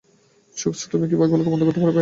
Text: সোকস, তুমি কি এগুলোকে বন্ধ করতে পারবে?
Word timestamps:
সোকস, 0.57 0.81
তুমি 0.91 1.05
কি 1.09 1.15
এগুলোকে 1.17 1.49
বন্ধ 1.49 1.63
করতে 1.63 1.79
পারবে? 1.79 1.89